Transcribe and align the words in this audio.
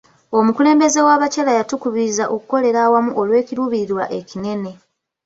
Omukulembeze 0.37 0.99
w'abakyala 1.07 1.51
yatukubirizza 1.57 2.25
okukolera 2.35 2.79
awamu 2.87 3.11
olw'ekiruubirirwa 3.21 4.03
ekinene. 4.19 4.71